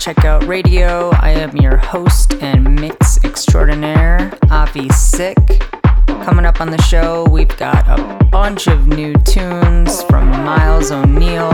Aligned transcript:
Checkout 0.00 0.48
Radio. 0.48 1.10
I 1.20 1.32
am 1.32 1.54
your 1.58 1.76
host 1.76 2.32
and 2.40 2.80
mix 2.80 3.22
extraordinaire, 3.22 4.32
Avi 4.50 4.88
Sick. 4.88 5.36
Coming 6.06 6.46
up 6.46 6.62
on 6.62 6.70
the 6.70 6.80
show, 6.80 7.26
we've 7.28 7.54
got 7.58 7.86
a 7.86 8.24
bunch 8.30 8.66
of 8.66 8.86
new 8.86 9.12
tunes 9.26 10.02
from 10.04 10.30
Miles 10.30 10.90
O'Neill, 10.90 11.50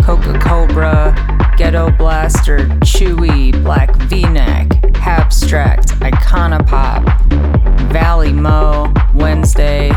Coca 0.00 0.38
Cobra, 0.38 1.14
Ghetto 1.58 1.90
Blaster, 1.90 2.60
Chewy, 2.86 3.52
Black 3.62 3.94
V-Neck, 3.96 4.68
Abstract, 5.06 5.88
Icona 6.00 6.66
Pop, 6.66 7.04
Valley 7.92 8.32
Mo, 8.32 8.90
Wednesday, 9.14 9.92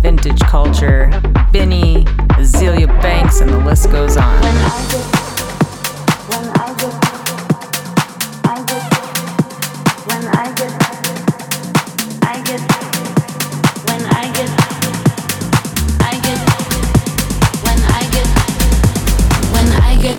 Vintage 0.00 0.40
Culture, 0.40 1.08
Binny, 1.52 2.04
Azealia 2.36 2.88
Banks, 3.00 3.40
and 3.40 3.48
the 3.48 3.58
list 3.60 3.90
goes 3.90 4.18
on. 4.18 5.25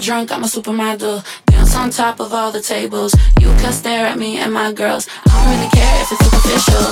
Drunk, 0.08 0.32
I'm 0.32 0.42
a 0.42 0.48
supermodel. 0.48 1.22
Dance 1.48 1.76
on 1.76 1.90
top 1.90 2.22
of 2.22 2.32
all 2.32 2.50
the 2.50 2.62
tables. 2.62 3.14
You 3.42 3.48
can 3.60 3.74
stare 3.74 4.06
at 4.06 4.18
me 4.18 4.38
and 4.38 4.54
my 4.54 4.72
girls. 4.72 5.06
I 5.26 5.30
don't 5.36 5.50
really 5.54 5.70
care 5.72 6.02
if 6.02 6.10
it's 6.14 6.24
superficial. 6.24 6.88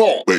on. 0.00 0.33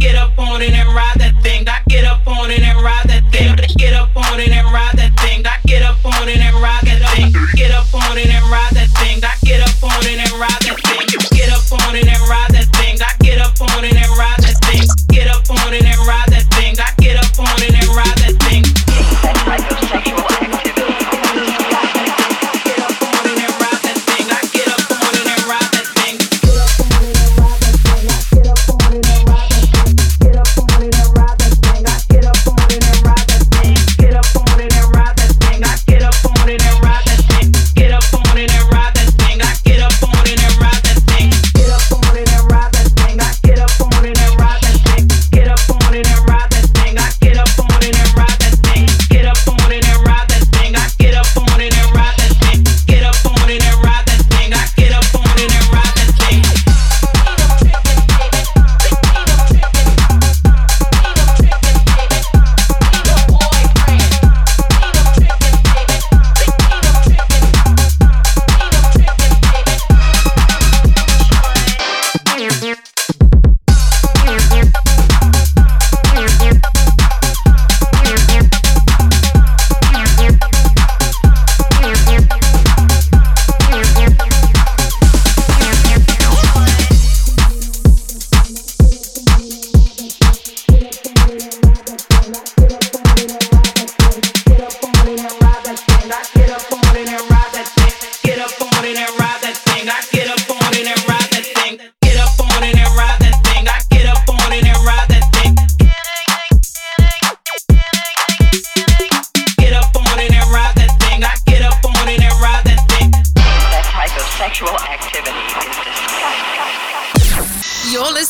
Get 0.00 0.14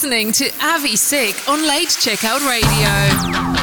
listening 0.09 0.33
to 0.33 0.51
Avi 0.65 0.97
Sick 0.97 1.47
on 1.47 1.67
Late 1.67 1.89
Checkout 1.89 2.41
Radio. 2.49 3.58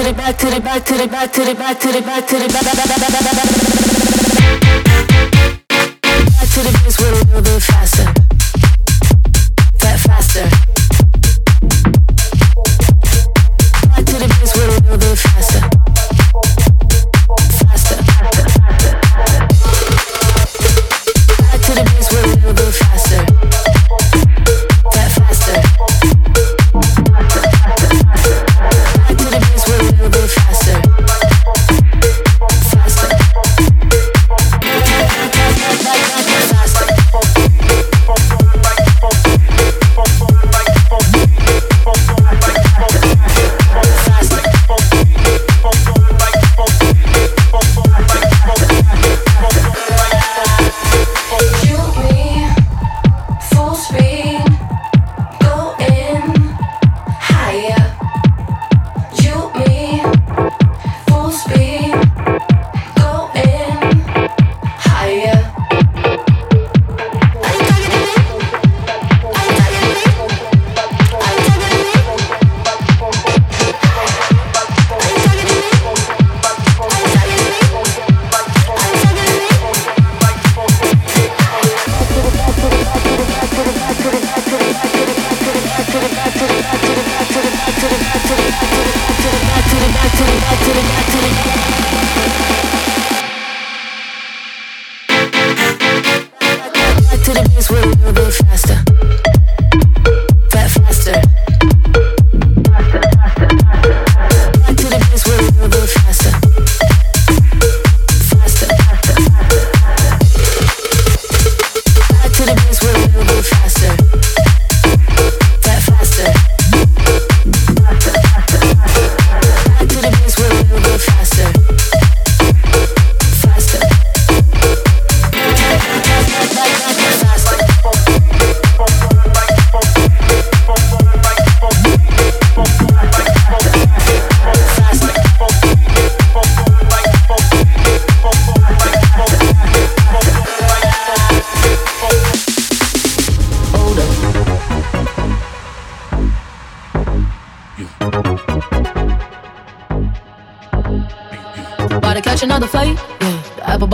to 0.00 0.06
the 0.06 0.14
back 0.14 0.38
to 0.38 0.46
the 0.46 0.60
back 0.60 0.84
to 0.84 0.94
the 0.96 1.06
back 1.06 1.30
to 1.30 1.44
the 1.44 1.54
back 1.54 1.78
to 1.78 1.92
the 1.92 2.00
back 2.00 2.26
to 2.26 2.38
the 2.38 2.48
back 2.48 2.64
to 2.64 2.72
the 2.72 2.88
back 2.88 2.88
to 6.48 6.60
the 6.62 6.70
with 6.86 7.00
a 7.00 7.24
little 7.26 7.42
bit 7.42 7.62
faster 7.62 8.29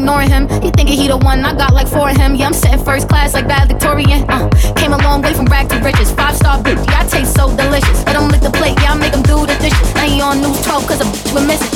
Ignoring 0.00 0.30
him. 0.30 0.48
He 0.62 0.70
thinking 0.70 0.96
he 0.98 1.08
the 1.08 1.16
one, 1.16 1.44
I 1.44 1.54
got 1.54 1.72
like 1.72 1.86
four 1.86 2.10
of 2.10 2.16
him. 2.16 2.34
Yeah, 2.34 2.46
I'm 2.46 2.52
sitting 2.52 2.82
first 2.82 3.08
class 3.08 3.34
like 3.34 3.46
bad 3.46 3.68
Victorian. 3.68 4.24
Uh, 4.28 4.48
came 4.76 4.92
a 4.92 4.98
long 4.98 5.22
way 5.22 5.34
from 5.34 5.46
rag 5.46 5.68
to 5.70 5.78
riches. 5.78 6.10
Five 6.12 6.36
star 6.36 6.58
bitch, 6.62 6.82
yeah, 6.86 7.00
I 7.00 7.06
taste 7.06 7.34
so 7.34 7.54
delicious. 7.56 8.04
Let 8.06 8.16
him 8.16 8.28
lick 8.28 8.40
the 8.40 8.50
plate, 8.50 8.76
yeah, 8.82 8.92
I 8.92 8.96
make 8.98 9.14
him 9.14 9.22
do 9.22 9.46
the 9.46 9.56
dishes. 9.60 9.94
Now 9.94 10.06
he 10.06 10.20
on 10.20 10.40
news 10.40 10.60
12 10.62 10.86
cause 10.88 11.00
a 11.00 11.04
bitch 11.04 11.34
we're 11.34 11.46
missing. 11.46 11.72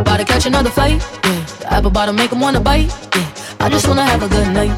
About 0.00 0.18
to 0.18 0.24
catch 0.24 0.46
another 0.46 0.70
fight, 0.70 1.00
yeah. 1.24 1.44
The 1.60 1.66
apple 1.70 1.90
bottom 1.90 2.16
make 2.16 2.32
him 2.32 2.40
wanna 2.40 2.60
bite, 2.60 2.90
yeah. 3.14 3.28
I 3.60 3.68
just 3.68 3.86
wanna 3.88 4.04
have 4.04 4.22
a 4.22 4.28
good 4.28 4.48
night. 4.52 4.76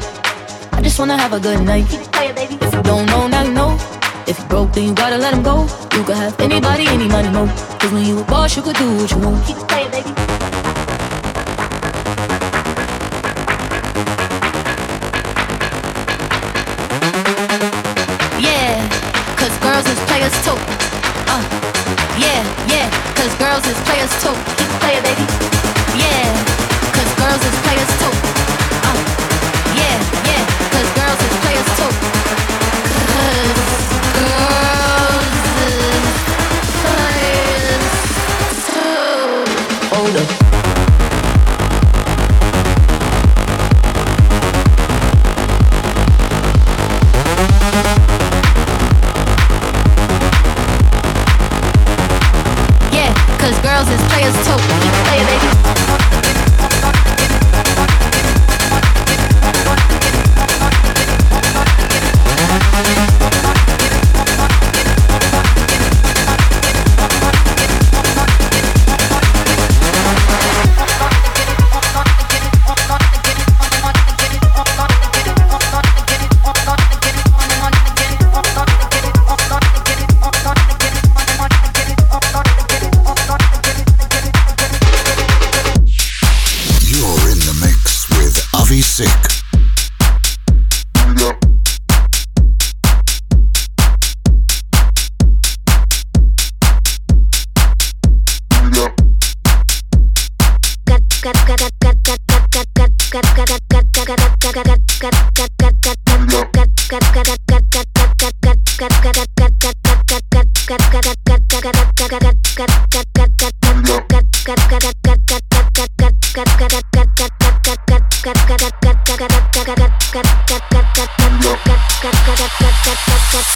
I 0.71 0.81
just 0.81 0.97
wanna 0.99 1.17
have 1.17 1.33
a 1.33 1.39
good 1.39 1.61
night. 1.61 1.87
Cause 7.47 7.91
when 7.91 8.05
you 8.05 8.19
a 8.19 8.23
boss, 8.23 8.55
you 8.55 8.61
could 8.61 8.75
do 8.75 8.97
what 8.97 9.09
you 9.09 9.17
want. 9.17 9.45
Keep 9.45 9.57
it 9.57 9.67
playing, 9.67 9.91
baby. 9.91 10.20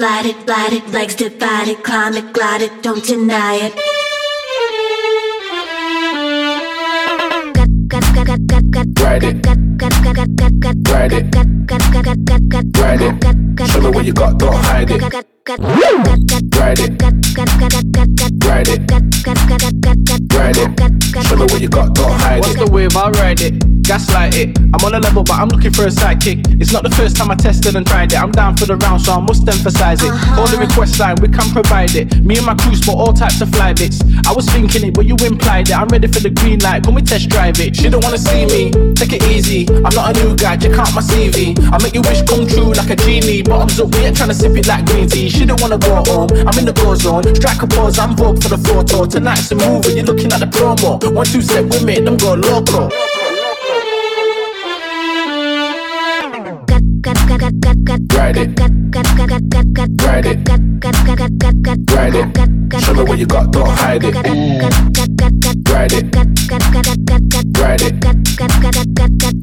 Slide 0.06 0.28
it, 0.28 0.46
glide 0.46 0.74
it, 0.74 0.88
legs 0.89 1.15
divided, 1.15 1.84
climb 1.84 2.13
it, 2.13 2.32
glide 2.32 2.62
it, 2.62 2.84
don't 2.84 3.04
deny 3.04 3.56
it. 3.56 3.74
It, 3.74 3.82
it, 3.82 3.91
ride 12.80 13.02
it. 13.02 13.68
Show 13.68 13.82
me 13.82 13.89
what 13.89 14.06
you 14.06 14.13
got, 14.13 14.38
don't 14.38 14.54
hide 14.54 14.91
it. 14.91 15.35
Ride 15.47 15.60
it, 15.60 15.69
ride 16.58 16.79
it, 16.79 17.03
ride 20.34 20.58
it. 20.58 21.27
Show 21.27 21.36
me 21.36 21.43
what 21.43 21.62
you 21.62 21.69
got, 21.69 21.93
don't 21.93 22.19
hide 22.19 22.38
it. 22.38 22.41
What's 22.41 22.55
the 22.55 22.67
wave? 22.71 22.97
I'll 22.97 23.12
ride 23.12 23.41
it 23.41 23.75
gaslight 23.86 24.36
it. 24.36 24.58
I'm 24.73 24.84
on 24.84 24.93
a 24.95 24.99
level, 24.99 25.23
but 25.23 25.38
I'm 25.38 25.47
looking 25.47 25.71
for 25.71 25.84
a 25.86 25.93
sidekick. 25.93 26.60
It's 26.60 26.73
not 26.73 26.84
the 26.84 26.89
first 26.89 27.15
time 27.15 27.29
I 27.31 27.36
tested 27.36 27.75
and 27.75 27.86
tried 27.86 28.12
it. 28.12 28.19
I'm 28.19 28.31
down 28.31 28.58
for 28.58 28.65
the 28.65 28.75
round, 28.77 29.01
so 29.01 29.13
I 29.13 29.19
must 29.19 29.47
emphasize 29.47 30.03
it. 30.03 30.10
Uh-huh. 30.10 30.36
Call 30.36 30.47
the 30.47 30.58
request 30.58 30.99
line, 30.99 31.15
we 31.21 31.29
can 31.29 31.49
provide 31.51 31.95
it. 31.95 32.17
Me 32.25 32.38
and 32.38 32.45
my 32.45 32.55
crew 32.55 32.75
spot 32.75 32.97
all 32.97 33.13
types 33.13 33.39
of 33.41 33.49
fly 33.49 33.73
bits. 33.73 34.01
I 34.27 34.34
was 34.34 34.49
thinking 34.49 34.84
it, 34.86 34.93
but 34.93 35.05
you 35.05 35.15
implied 35.23 35.69
it. 35.69 35.77
I'm 35.77 35.88
ready 35.88 36.08
for 36.08 36.19
the 36.19 36.29
green 36.29 36.60
light. 36.60 36.84
Can 36.84 36.95
we 36.95 37.01
test 37.01 37.29
drive 37.29 37.60
it? 37.60 37.75
She 37.75 37.89
don't 37.89 38.03
wanna 38.03 38.17
see 38.17 38.45
me. 38.45 38.71
Take 38.95 39.13
it 39.13 39.23
easy. 39.29 39.67
I'm 39.69 39.93
not 39.93 40.17
a 40.17 40.23
new 40.23 40.36
guy, 40.36 40.58
check 40.58 40.77
out 40.77 40.93
my 40.93 41.01
CV. 41.01 41.55
I 41.71 41.77
make 41.81 41.93
your 41.93 42.03
wish 42.03 42.21
come 42.23 42.47
true 42.47 42.73
like 42.73 42.89
a 42.89 42.95
genie. 42.95 43.43
Bottoms 43.43 43.79
up, 43.79 43.93
we 43.93 44.05
ain't 44.05 44.17
trying 44.17 44.29
to 44.29 44.36
sip 44.36 44.58
it 44.58 44.67
like 44.67 44.86
green 44.86 45.08
tea. 45.08 45.29
She 45.36 45.45
don't 45.45 45.62
wanna 45.62 45.78
go 45.78 45.95
home. 46.08 46.30
I'm 46.48 46.58
in 46.58 46.65
the 46.65 46.71
go 46.71 46.95
zone. 46.95 47.24
Strike 47.36 47.62
a 47.62 47.67
pose, 47.67 48.00
I'm 48.00 48.15
vogue 48.15 48.41
for 48.41 48.50
the 48.50 48.58
photo. 48.58 49.06
Tonight's 49.06 49.50
the 49.50 49.56
movie, 49.56 49.95
you're 49.95 50.06
looking 50.06 50.32
at 50.32 50.39
the 50.39 50.48
promo. 50.48 50.95
One, 51.13 51.26
two, 51.26 51.41
step 51.41 51.65
with 51.65 51.84
me, 51.84 52.00
them 52.00 52.15
go 52.15 52.36
local. 52.36 52.89
Ride 58.16 58.38
it. 58.38 58.60
Ride 60.02 60.26
it. 60.26 60.50
Ride 61.92 62.16
it. 62.16 62.82
Show 62.82 62.94
me 62.94 63.04
what 63.04 63.18
you 63.20 63.26
got, 63.26 63.52
don't 63.52 63.70
hide 63.70 64.04
it. 64.04 64.16
Ride 64.16 65.92
it. 65.94 66.16
Ride 66.16 67.82
it. 67.82 68.06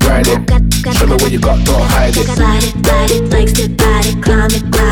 Ride 0.04 0.28
it. 0.28 0.62
Show 0.96 1.06
me 1.06 1.14
what 1.14 1.30
you 1.30 1.38
got, 1.38 1.64
don't 1.64 1.80
hide 1.82 2.16
it. 2.16 2.26
Slide 2.26 2.62
it, 2.62 2.74
ride 2.86 3.10
it, 3.10 3.32
it, 3.32 3.78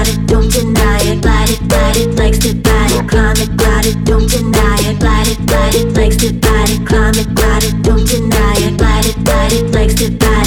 it, 0.09 0.27
deny 0.51 0.99
it. 1.03 1.25
Ride 1.25 1.49
it, 1.49 1.67
ride 1.71 2.93
it, 2.93 3.09
climb 3.09 3.37
it, 3.37 3.57
glide 3.57 3.87
it, 3.87 4.05
don't 4.05 4.31
deny 4.31 4.79
it. 4.81 5.03
Ride 5.03 5.29
it, 5.29 5.53
ride 5.53 5.75
it, 5.75 5.95
legs 5.97 6.17
divided, 6.17 6.87
climb 6.87 7.15
it, 7.15 7.35
glide 7.35 7.65
it, 7.65 7.83
don't 7.83 8.07
deny 8.07 8.55
it. 8.59 8.81
Ride 8.81 9.07
it, 9.07 9.29
ride 9.29 9.53
it, 9.53 9.71
legs 9.73 9.95
divided, 9.95 10.19
climb 10.19 10.40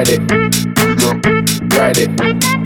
Ride 0.00 0.08
it. 0.08 1.74
Ride 1.74 1.98
it. 1.98 2.59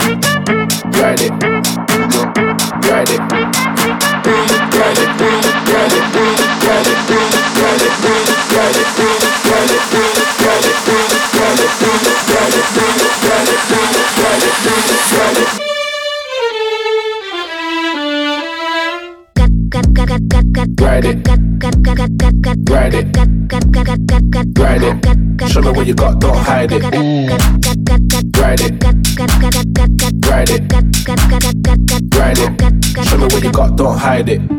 What 25.77 25.87
you 25.87 25.95
got, 25.95 26.21
don't 26.21 26.37
hide 26.37 26.73
it. 26.73 26.83
Ride 26.83 28.61
it. 28.61 28.85
Ride 30.29 30.51
it. 30.51 30.73
Ride 32.17 32.39
it. 32.39 33.07
Show 33.07 33.19
me 33.19 33.25
what 33.25 33.43
you 33.43 33.53
got, 33.53 33.77
don't 33.77 33.99
hide 33.99 34.29
it. 34.29 34.54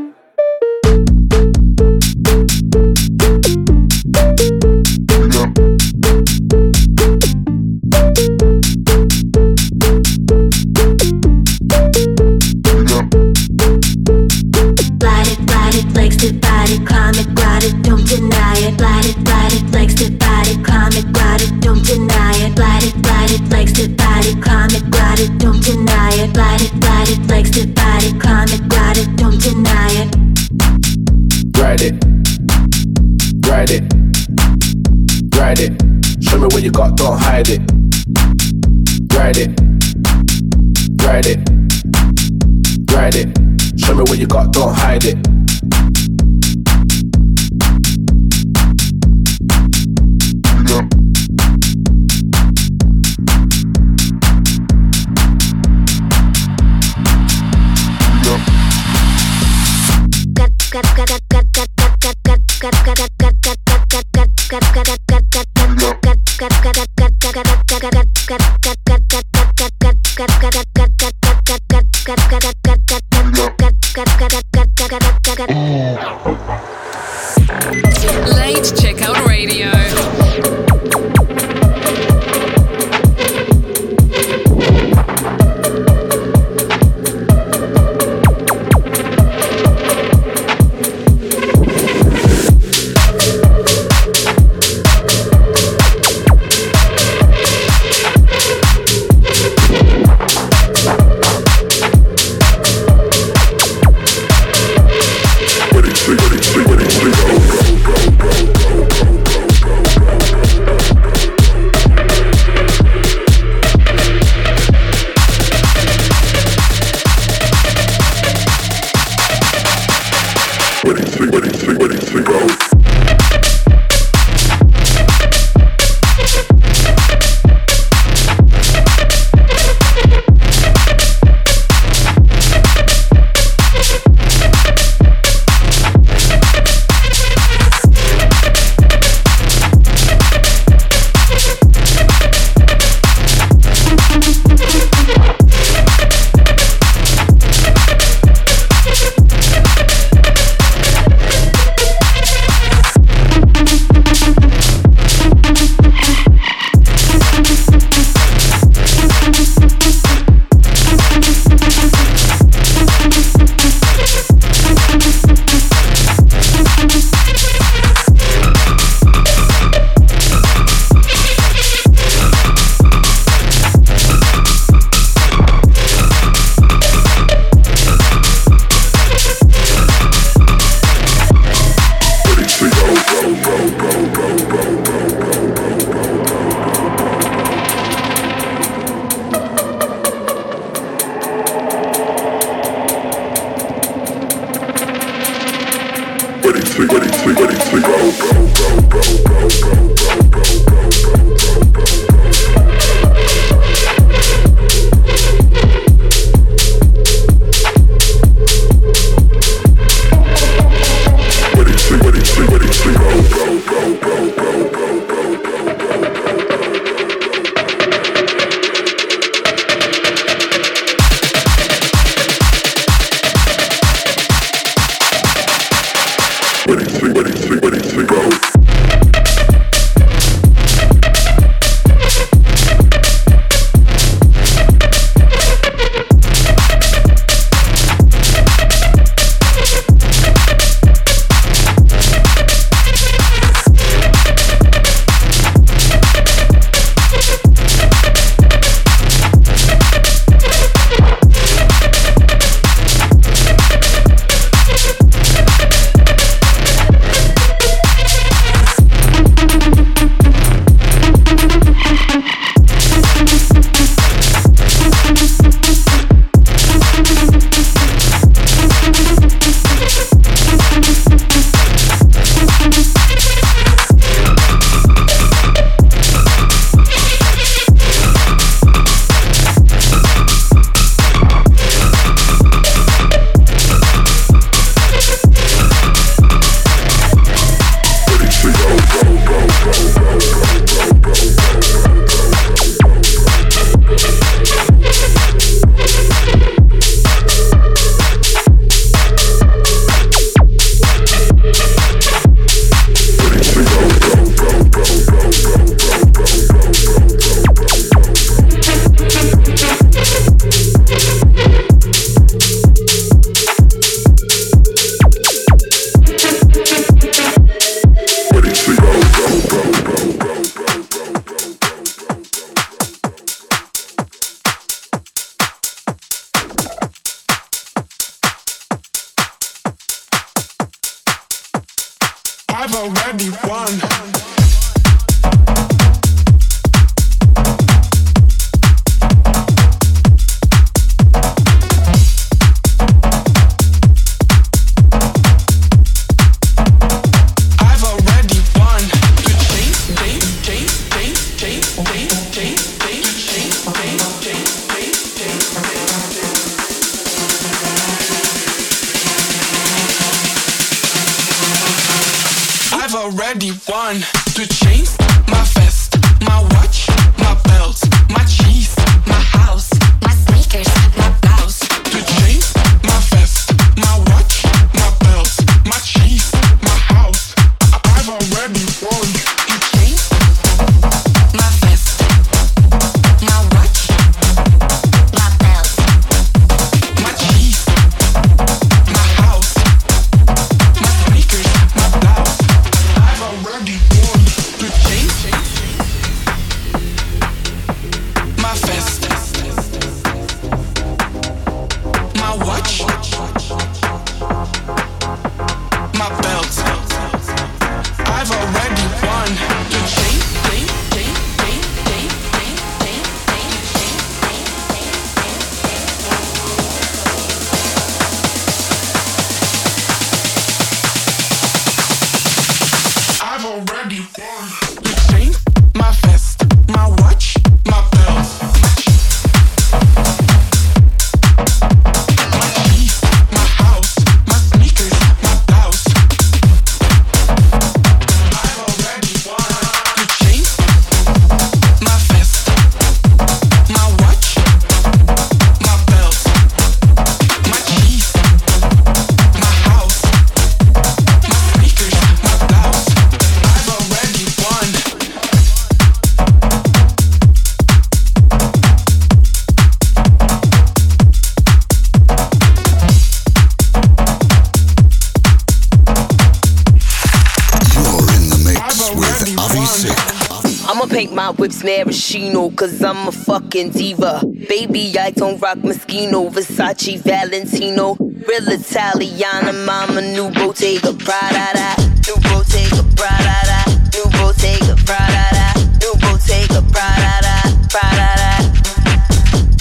Cause 472.55 472.81
I'm 472.81 473.07
a 473.07 473.11
fucking 473.11 473.71
diva. 473.71 474.21
Baby, 474.47 474.97
I 474.97 475.11
don't 475.11 475.39
rock 475.41 475.57
Moschino, 475.59 476.31
Versace, 476.31 476.99
Valentino. 477.01 477.95
Real 477.95 478.49
Italiana, 478.49 479.53
mama, 479.53 480.01
new 480.01 480.29
Bottega, 480.31 480.93
Prada. 480.93 481.75
New 482.07 482.15
Bottega 482.21 482.83
Prada, 482.95 483.65
new 483.93 484.05
Bottega 484.17 484.75
Prada, 484.85 485.53
new 485.81 485.93
Bottega 486.01 486.61
Prada, 486.71 487.33
Prada, 487.67 488.37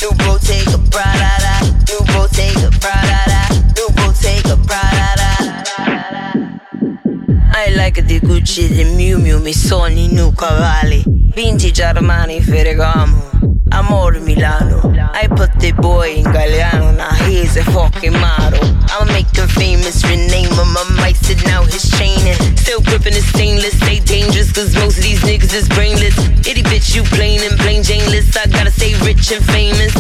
new 0.01 0.13
Bottega 0.19 0.79
Prada, 0.91 1.53
new 1.89 2.01
Bottega 2.13 2.71
Prada, 2.81 3.49
new 3.77 3.89
Bottega 3.97 4.57
Prada. 4.67 5.31
I 7.57 7.75
like 7.77 8.07
the 8.07 8.21
Gucci, 8.21 8.69
the 8.69 8.85
Miu 8.85 9.19
Miu, 9.19 9.41
mi 9.41 9.53
sogni 9.53 10.13
new 10.13 10.33
cavalli. 10.33 11.14
Vintage 11.35 11.81
Armani, 11.81 12.41
Ferragamo. 12.41 13.35
Amore 13.73 14.21
Milano. 14.21 14.79
I 15.13 15.27
put 15.27 15.51
the 15.59 15.73
boy 15.73 16.23
in 16.23 16.25
Galliano, 16.25 16.97
now 16.97 17.11
he's 17.27 17.57
a 17.57 17.65
fucking 17.65 18.13
model. 18.13 18.63
I'ma 18.87 19.11
make 19.11 19.27
him 19.35 19.49
famous, 19.49 20.05
rename 20.05 20.47
him. 20.47 20.77
I 20.79 20.85
might 20.95 21.17
sit 21.17 21.43
now 21.45 21.65
his 21.65 21.91
chain 21.99 22.23
and 22.23 22.39
still 22.57 22.81
gripping 22.83 23.15
his 23.15 23.27
stainless. 23.27 23.75
Stay 23.83 23.99
dangerous, 23.99 24.53
cause 24.53 24.75
most 24.77 24.99
of 24.99 25.03
these 25.03 25.21
niggas 25.27 25.53
is 25.55 25.69
brainless. 25.69 26.15
Itty 26.47 26.63
bitch, 26.63 26.95
you 26.95 27.03
plain 27.03 27.43
and 27.43 27.59
plain 27.59 27.83
Janeless. 27.83 28.31
I 28.39 28.47
gotta 28.47 28.71
stay 28.71 28.95
rich 29.03 29.33
and 29.33 29.43
famous. 29.51 29.91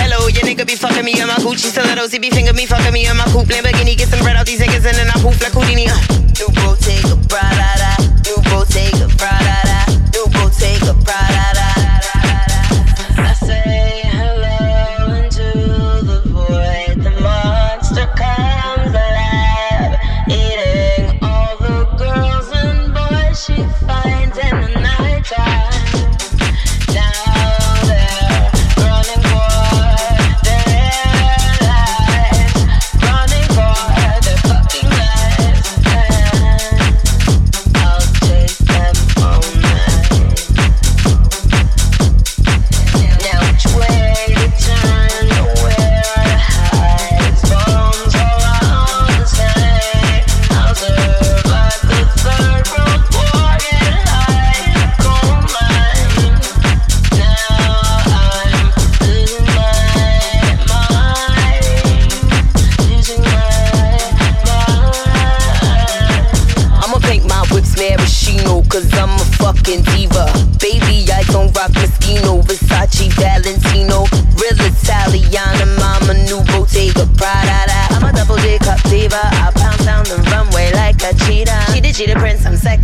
Hello, 0.00 0.28
your 0.28 0.44
nigga 0.48 0.66
be 0.66 0.74
fucking 0.74 1.04
me 1.04 1.20
in 1.20 1.28
my 1.28 1.36
Gucci 1.44 1.68
stilettos. 1.68 2.12
He 2.12 2.18
be 2.18 2.30
finger 2.30 2.54
me, 2.54 2.64
fucking 2.64 2.92
me 2.92 3.06
in 3.06 3.16
my 3.16 3.28
coupe 3.28 3.48
Lamborghini. 3.52 3.96
Get 3.98 4.08
some 4.08 4.20
bread 4.20 4.36
out 4.36 4.46
these 4.46 4.60
niggas 4.60 4.88
and 4.88 4.96
then 4.96 5.08
I 5.12 5.20
poof 5.20 5.36
like 5.42 5.52
Houdini. 5.52 5.84
Uh. 5.88 6.00
New 6.40 6.48
Bottega 6.56 7.14
Prada, 7.28 7.92
new 8.00 8.11
Bottega 8.52 9.08
Prada, 9.16 9.62
ah, 9.64 9.86
ah. 9.88 10.10
new 10.12 10.28
Bottega 10.28 10.92
Prada. 11.02 11.81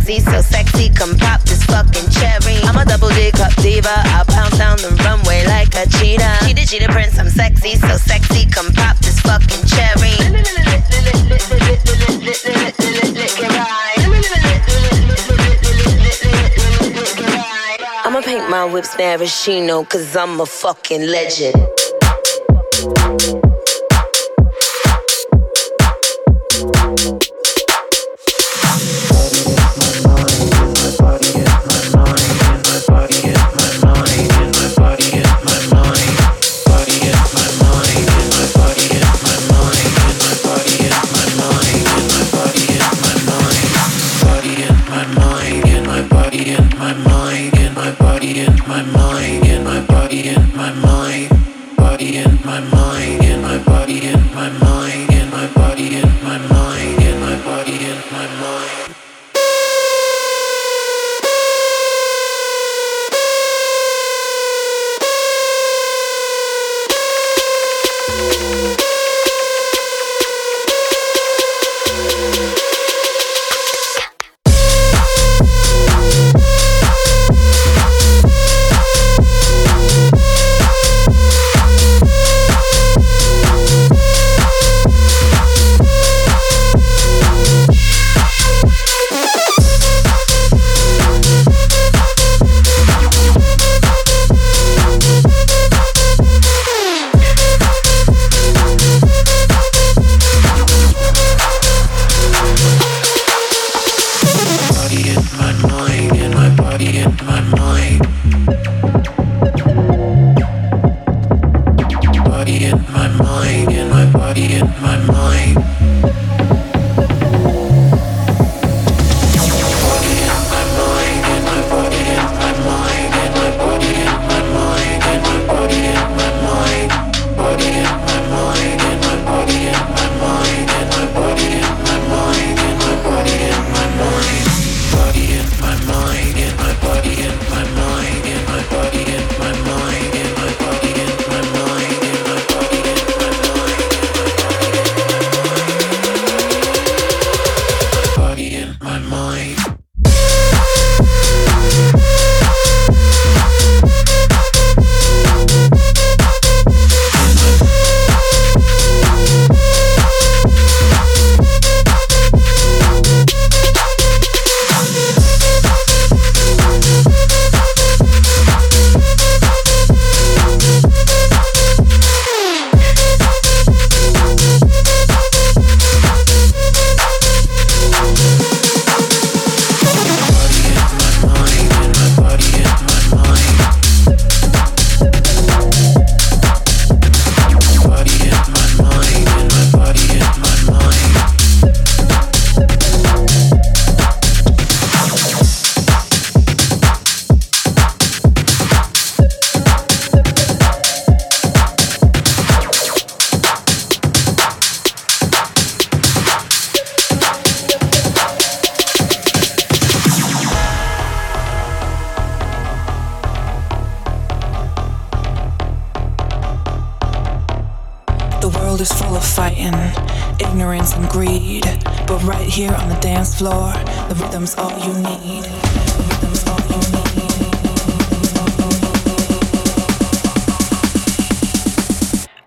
Sexy, 0.09 0.31
so 0.31 0.41
sexy. 0.41 0.89
Come 0.89 1.15
pop 1.17 1.41
this 1.41 1.63
fucking 1.65 2.09
cherry. 2.09 2.57
I'm 2.63 2.77
a 2.77 2.85
double 2.85 3.09
J 3.09 3.31
cup 3.31 3.53
diva. 3.55 3.89
I 3.89 4.23
pounce 4.27 4.57
down 4.57 4.77
the 4.77 4.89
runway 5.03 5.45
like 5.45 5.75
a 5.75 5.87
cheetah. 5.97 6.53
The 6.53 6.65
cheetah 6.65 6.91
prince, 6.91 7.19
I'm 7.19 7.29
sexy, 7.29 7.75
so 7.75 7.97
sexy. 7.97 8.49
Come 8.49 8.71
pop 8.73 8.97
this 8.97 9.19
fucking 9.21 9.65
cherry. 9.67 10.15
I'ma 18.05 18.21
paint 18.21 18.49
my 18.49 18.65
whips 18.65 18.97
maraschino, 18.97 19.83
cause 19.83 20.15
I'm 20.15 20.41
a 20.41 20.45
fucking 20.45 21.05
legend. 21.05 21.55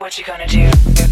What 0.02 0.18
you 0.18 0.24
gonna 0.24 0.48
do? 0.48 1.11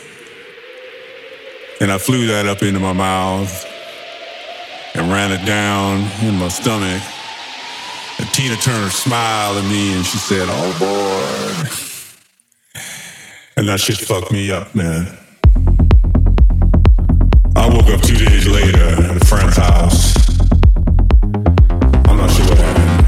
And 1.81 1.91
I 1.91 1.97
flew 1.97 2.27
that 2.27 2.45
up 2.45 2.61
into 2.61 2.79
my 2.79 2.93
mouth 2.93 3.65
and 4.93 5.11
ran 5.11 5.31
it 5.31 5.43
down 5.47 6.07
in 6.21 6.35
my 6.35 6.47
stomach. 6.47 7.01
And 8.19 8.29
Tina 8.29 8.55
Turner 8.57 8.91
smiled 8.91 9.57
at 9.57 9.63
me 9.63 9.95
and 9.95 10.05
she 10.05 10.19
said, 10.19 10.47
Oh 10.47 10.77
boy. 10.77 11.69
And 13.57 13.67
that 13.67 13.79
shit 13.79 13.97
fucked 13.97 14.31
me 14.31 14.51
up, 14.51 14.75
man. 14.75 15.07
I 17.55 17.67
woke 17.67 17.87
up 17.87 18.01
two 18.03 18.25
days 18.25 18.47
later 18.47 18.83
at 18.83 19.17
a 19.19 19.25
friend's 19.25 19.57
house. 19.57 20.13
I'm 22.07 22.17
not 22.17 22.29
sure 22.29 22.45
what 22.45 22.59
happened. 22.59 23.07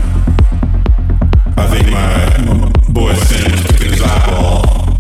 I 1.60 1.68
think 1.68 1.92
my, 1.92 2.38
my 2.56 2.72
boy 2.92 3.14
Sam 3.14 3.52
was 3.52 3.82
his 3.84 4.02
eyeball. 4.02 4.98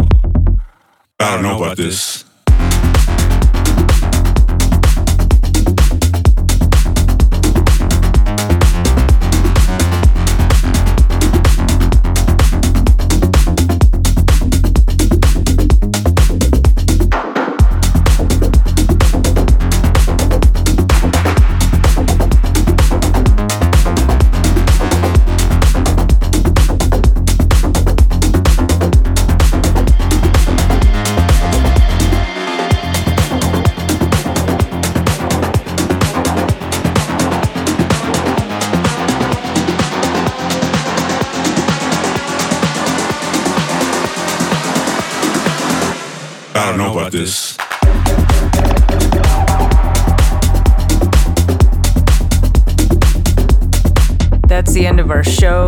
I 1.19 1.33
don't 1.33 1.41
know 1.41 1.57
about 1.57 1.77
this. 1.77 2.25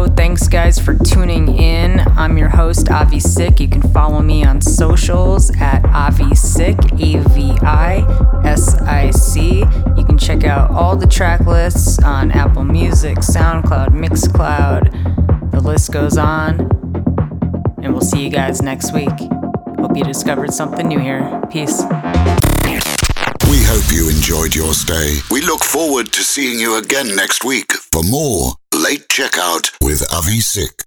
Thanks, 0.03 0.47
guys, 0.47 0.79
for 0.79 0.95
tuning 0.95 1.47
in. 1.57 2.01
I'm 2.17 2.37
your 2.37 2.49
host, 2.49 2.89
Avi 2.89 3.19
Sick. 3.19 3.59
You 3.59 3.69
can 3.69 3.81
follow 3.81 4.21
me 4.21 4.43
on 4.43 4.59
socials 4.59 5.49
at 5.61 5.85
Avi 5.85 6.35
Sick, 6.35 6.77
A 6.93 7.19
V 7.19 7.57
I 7.61 8.41
S 8.43 8.75
I 8.81 9.11
see. 9.11 9.59
You 9.59 10.05
can 10.05 10.17
check 10.17 10.43
out 10.43 10.71
all 10.71 10.95
the 10.97 11.07
track 11.07 11.41
lists 11.41 12.01
on 12.03 12.31
Apple 12.31 12.65
Music, 12.65 13.19
SoundCloud, 13.19 13.89
Mixcloud. 13.89 15.51
The 15.51 15.61
list 15.61 15.93
goes 15.93 16.17
on. 16.17 16.61
And 17.81 17.93
we'll 17.93 18.01
see 18.01 18.23
you 18.23 18.29
guys 18.29 18.61
next 18.61 18.93
week. 18.93 19.17
Hope 19.79 19.95
you 19.95 20.03
discovered 20.03 20.53
something 20.53 20.87
new 20.87 20.99
here. 20.99 21.41
Peace. 21.49 21.81
We 23.47 23.61
hope 23.63 23.91
you 23.91 24.09
enjoyed 24.09 24.53
your 24.55 24.73
stay. 24.73 25.19
We 25.31 25.41
look 25.41 25.63
forward 25.63 26.11
to 26.13 26.23
seeing 26.23 26.59
you 26.59 26.77
again 26.77 27.15
next 27.15 27.45
week 27.45 27.71
for 27.71 28.03
more 28.03 28.53
Late 28.85 29.07
Checkout 29.07 29.71
with 29.81 30.03
Avi 30.13 30.39
Sick. 30.39 30.83